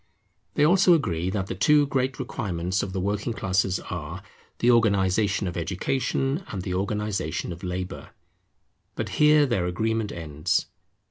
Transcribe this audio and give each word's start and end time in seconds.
They 0.55 0.65
also 0.65 0.95
agree 0.95 1.29
that 1.29 1.45
the 1.45 1.53
two 1.53 1.85
great 1.85 2.17
requirements 2.17 2.81
of 2.81 2.91
the 2.91 2.99
working 2.99 3.33
classes 3.33 3.79
are, 3.91 4.23
the 4.57 4.71
organization 4.71 5.47
of 5.47 5.55
Education, 5.55 6.43
and 6.47 6.63
the 6.63 6.73
organization 6.73 7.53
of 7.53 7.61
Labour. 7.61 8.09
But 8.95 9.09
here 9.09 9.45
their 9.45 9.67
agreement 9.67 10.11
ends. 10.11 10.65